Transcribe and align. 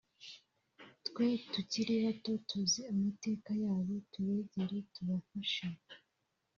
twe 1.07 1.27
tukiri 1.53 1.93
bato 2.03 2.31
tuzi 2.47 2.79
amateka 2.91 3.49
yabo 3.63 3.93
tubegere 4.11 4.77
tubafashe 4.93 5.65